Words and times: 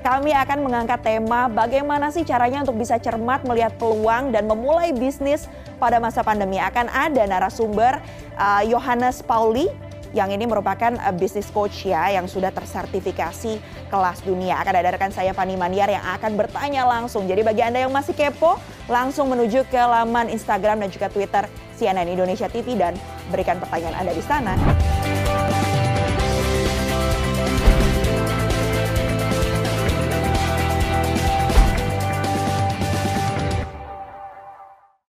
kami 0.00 0.32
akan 0.32 0.64
mengangkat 0.64 1.00
tema 1.04 1.46
bagaimana 1.52 2.08
sih 2.08 2.24
caranya 2.24 2.64
untuk 2.64 2.80
bisa 2.80 2.96
cermat 2.96 3.44
melihat 3.44 3.76
peluang 3.76 4.32
dan 4.32 4.48
memulai 4.48 4.96
bisnis 4.96 5.46
pada 5.76 6.00
masa 6.00 6.24
pandemi. 6.24 6.56
Akan 6.56 6.88
ada 6.88 7.24
narasumber 7.28 8.00
uh, 8.36 8.62
Johannes 8.64 9.20
Pauli 9.20 9.68
yang 10.10 10.32
ini 10.34 10.42
merupakan 10.48 10.96
uh, 10.98 11.14
business 11.14 11.52
coach 11.52 11.86
ya 11.86 12.10
yang 12.10 12.26
sudah 12.26 12.50
tersertifikasi 12.50 13.60
kelas 13.92 14.18
dunia. 14.24 14.58
Akan 14.58 14.74
ada 14.74 14.88
rekan 14.90 15.12
saya 15.12 15.36
Fani 15.36 15.54
Maniar 15.54 15.92
yang 15.92 16.02
akan 16.16 16.34
bertanya 16.34 16.88
langsung. 16.88 17.28
Jadi 17.28 17.44
bagi 17.44 17.62
Anda 17.62 17.84
yang 17.86 17.92
masih 17.92 18.16
kepo, 18.16 18.58
langsung 18.88 19.30
menuju 19.30 19.68
ke 19.68 19.78
laman 19.78 20.32
Instagram 20.32 20.82
dan 20.82 20.88
juga 20.90 21.06
Twitter 21.12 21.44
CNN 21.76 22.08
Indonesia 22.08 22.48
TV 22.48 22.76
dan 22.76 22.96
berikan 23.28 23.60
pertanyaan 23.60 24.00
Anda 24.04 24.12
di 24.16 24.24
sana. 24.24 24.99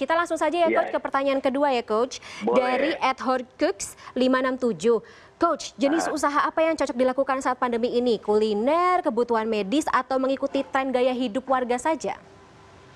Kita 0.00 0.16
langsung 0.16 0.40
saja 0.40 0.56
ya, 0.56 0.72
ya 0.72 0.80
Coach 0.80 0.96
ke 0.96 0.98
pertanyaan 1.04 1.44
kedua 1.44 1.76
ya 1.76 1.84
Coach. 1.84 2.24
Boleh. 2.40 2.56
Dari 2.56 2.92
Ad 3.04 3.20
Cooks 3.60 4.00
567. 4.16 5.04
Coach, 5.36 5.76
jenis 5.76 6.08
uh. 6.08 6.16
usaha 6.16 6.40
apa 6.40 6.64
yang 6.64 6.72
cocok 6.72 6.96
dilakukan 6.96 7.44
saat 7.44 7.60
pandemi 7.60 7.92
ini? 7.92 8.16
Kuliner, 8.16 9.04
kebutuhan 9.04 9.44
medis, 9.44 9.84
atau 9.92 10.16
mengikuti 10.16 10.64
tren 10.64 10.88
gaya 10.88 11.12
hidup 11.12 11.44
warga 11.44 11.76
saja? 11.76 12.16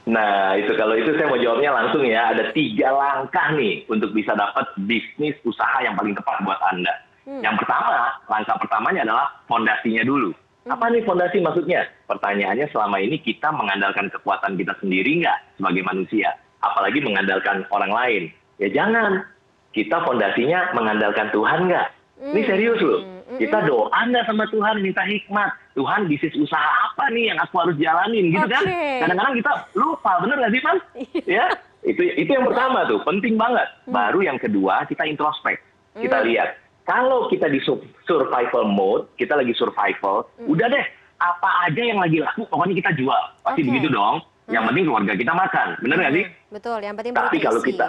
Nah, 0.04 0.56
itu 0.56 0.72
kalau 0.76 0.96
itu 0.96 1.12
saya 1.16 1.28
mau 1.28 1.40
jawabnya 1.40 1.72
langsung 1.76 2.04
ya. 2.04 2.32
Ada 2.32 2.56
tiga 2.56 2.88
langkah 2.92 3.52
nih 3.52 3.84
untuk 3.88 4.12
bisa 4.16 4.32
dapat 4.32 4.64
bisnis 4.88 5.36
usaha 5.44 5.84
yang 5.84 5.96
paling 5.96 6.16
tepat 6.16 6.40
buat 6.40 6.60
Anda. 6.72 6.92
Hmm. 7.24 7.40
Yang 7.40 7.64
pertama, 7.64 8.16
langkah 8.28 8.56
pertamanya 8.60 9.04
adalah 9.08 9.26
fondasinya 9.48 10.04
dulu. 10.04 10.32
Hmm. 10.68 10.76
Apa 10.76 10.92
nih 10.92 11.04
fondasi 11.04 11.40
maksudnya? 11.40 11.84
Pertanyaannya 12.08 12.68
selama 12.72 12.96
ini 13.00 13.20
kita 13.20 13.52
mengandalkan 13.52 14.12
kekuatan 14.12 14.56
kita 14.60 14.76
sendiri 14.80 15.24
nggak 15.24 15.60
sebagai 15.60 15.84
manusia? 15.84 16.32
Apalagi 16.72 16.98
mengandalkan 17.04 17.68
orang 17.68 17.92
lain. 17.92 18.22
Ya 18.62 18.68
jangan. 18.72 19.24
Kita 19.74 20.06
fondasinya 20.06 20.70
mengandalkan 20.70 21.34
Tuhan 21.34 21.66
nggak? 21.66 21.86
Ini 22.30 22.40
hmm. 22.40 22.48
serius 22.48 22.78
loh. 22.78 23.00
Hmm. 23.02 23.38
Kita 23.42 23.66
doa 23.66 23.98
nggak 24.06 24.24
sama 24.30 24.46
Tuhan 24.48 24.80
minta 24.80 25.02
hikmat. 25.02 25.50
Tuhan 25.74 26.06
bisnis 26.06 26.38
usaha 26.38 26.70
apa 26.86 27.10
nih 27.10 27.34
yang 27.34 27.38
aku 27.42 27.54
harus 27.58 27.74
jalanin 27.82 28.30
gitu 28.30 28.46
kan? 28.46 28.62
Kadang-kadang 29.02 29.34
kita 29.42 29.52
lupa, 29.74 30.22
bener 30.22 30.38
nggak 30.38 30.52
sih 30.54 30.62
Pan? 30.62 30.76
ya, 31.26 31.44
itu 31.82 32.02
itu 32.14 32.30
yang 32.30 32.46
pertama 32.46 32.86
tuh, 32.86 33.02
penting 33.02 33.34
banget. 33.34 33.66
Hmm. 33.90 33.92
Baru 33.98 34.22
yang 34.22 34.38
kedua 34.38 34.86
kita 34.86 35.02
introspek. 35.02 35.58
Kita 35.94 36.26
lihat, 36.26 36.58
kalau 36.86 37.30
kita 37.30 37.46
di 37.46 37.62
survival 38.06 38.66
mode, 38.66 39.06
kita 39.14 39.38
lagi 39.38 39.54
survival, 39.54 40.26
udah 40.42 40.66
deh, 40.66 40.86
apa 41.22 41.50
aja 41.70 41.82
yang 41.82 42.02
lagi 42.02 42.18
laku, 42.18 42.46
pokoknya 42.50 42.74
kita 42.82 42.90
jual. 42.98 43.22
Pasti 43.46 43.62
okay. 43.62 43.68
begitu 43.70 43.88
dong. 43.94 44.22
Yang 44.48 44.60
hmm. 44.60 44.68
penting 44.68 44.84
keluarga 44.84 45.12
kita 45.16 45.32
makan, 45.32 45.66
benar 45.80 45.96
nggak 45.96 46.12
hmm. 46.12 46.20
sih? 46.20 46.26
Betul, 46.52 46.78
yang 46.84 46.94
penting 47.00 47.12
Tapi 47.16 47.36
kalau 47.40 47.60
kita, 47.64 47.86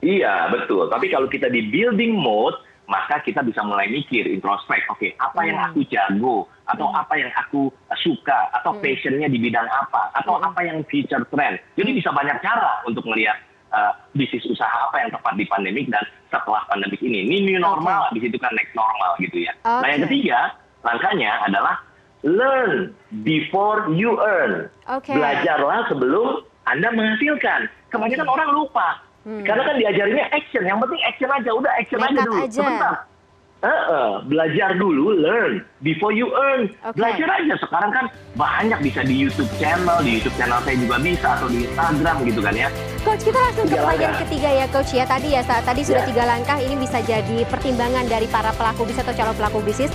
iya 0.00 0.34
betul. 0.46 0.84
Tapi 0.86 1.06
kalau 1.10 1.26
kita 1.26 1.50
di 1.50 1.66
building 1.66 2.14
mode, 2.14 2.56
maka 2.86 3.22
kita 3.22 3.42
bisa 3.42 3.62
mulai 3.66 3.90
mikir, 3.90 4.26
introspek. 4.26 4.86
Oke, 4.90 5.10
okay, 5.10 5.10
apa 5.18 5.40
hmm. 5.42 5.48
yang 5.50 5.58
aku 5.66 5.80
jago, 5.90 6.36
atau 6.70 6.86
hmm. 6.90 7.00
apa 7.02 7.14
yang 7.18 7.30
aku 7.34 7.62
suka, 7.98 8.54
atau 8.54 8.70
hmm. 8.74 8.82
passionnya 8.82 9.28
di 9.30 9.38
bidang 9.42 9.66
apa, 9.66 10.14
atau 10.14 10.38
hmm. 10.38 10.46
apa 10.46 10.60
yang 10.62 10.78
future 10.86 11.26
trend. 11.34 11.58
Jadi 11.74 11.90
bisa 11.90 12.14
banyak 12.14 12.38
cara 12.38 12.86
untuk 12.86 13.02
melihat 13.10 13.38
uh, 13.74 13.94
bisnis 14.14 14.46
usaha 14.46 14.70
apa 14.90 14.96
yang 15.02 15.10
tepat 15.10 15.34
di 15.34 15.46
pandemik 15.50 15.86
dan 15.90 16.06
setelah 16.30 16.62
pandemik 16.70 17.02
ini. 17.02 17.26
Ini 17.26 17.36
new 17.50 17.58
normal, 17.58 18.10
okay. 18.10 18.18
di 18.18 18.30
situ 18.30 18.38
kan 18.38 18.54
next 18.54 18.74
normal 18.78 19.18
gitu 19.18 19.42
ya. 19.42 19.52
Okay. 19.62 19.82
Nah 19.82 19.88
yang 19.90 20.02
ketiga, 20.06 20.38
langkahnya 20.86 21.30
adalah 21.50 21.82
learn 22.22 22.92
before 23.24 23.88
you 23.92 24.20
earn. 24.20 24.68
Okay. 24.88 25.16
Belajarlah 25.16 25.88
sebelum 25.88 26.44
Anda 26.68 26.92
menghasilkan. 26.92 27.70
Kebanyakan 27.90 28.26
okay. 28.28 28.36
orang 28.38 28.50
lupa. 28.54 28.88
Hmm. 29.24 29.44
Karena 29.44 29.62
kan 29.68 29.76
diajarinnya 29.76 30.26
action. 30.32 30.62
Yang 30.64 30.78
penting 30.86 31.00
action 31.04 31.30
aja. 31.30 31.50
Udah 31.52 31.72
action 31.76 31.98
Nekat 32.00 32.12
aja 32.12 32.22
dulu. 32.24 32.36
Aja. 32.40 32.52
Sebentar. 32.52 32.94
Uh, 33.60 33.68
uh, 33.68 34.12
belajar 34.24 34.72
dulu, 34.80 35.20
learn 35.20 35.60
before 35.84 36.16
you 36.16 36.32
earn. 36.32 36.72
Okay. 36.80 36.96
Belajar 36.96 37.28
aja. 37.28 37.60
Sekarang 37.60 37.92
kan 37.92 38.08
banyak 38.32 38.80
bisa 38.80 39.04
di 39.04 39.12
YouTube 39.12 39.52
channel, 39.60 40.00
di 40.00 40.16
YouTube 40.16 40.32
channel 40.40 40.64
saya 40.64 40.80
juga 40.80 40.96
bisa 40.96 41.28
atau 41.36 41.44
di 41.52 41.68
Instagram 41.68 42.16
gitu 42.24 42.40
kan 42.40 42.56
ya. 42.56 42.72
Coach 43.04 43.20
kita 43.20 43.36
langsung 43.36 43.68
ke 43.68 43.76
pertanyaan 43.76 44.16
ketiga 44.24 44.48
ya 44.48 44.66
Coach 44.72 44.92
ya. 44.96 45.04
Tadi 45.04 45.28
ya 45.36 45.42
saat 45.44 45.64
tadi 45.68 45.80
sudah 45.84 46.00
yeah. 46.00 46.08
tiga 46.08 46.24
langkah 46.24 46.56
ini 46.56 46.74
bisa 46.80 47.04
jadi 47.04 47.38
pertimbangan 47.52 48.08
dari 48.08 48.32
para 48.32 48.48
pelaku 48.56 48.88
bisnis 48.88 49.04
atau 49.04 49.12
calon 49.12 49.36
pelaku 49.36 49.58
bisnis. 49.60 49.92